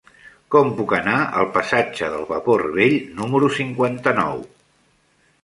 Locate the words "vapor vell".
2.31-2.97